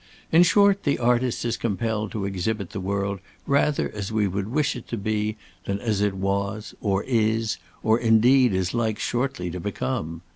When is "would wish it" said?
4.27-4.87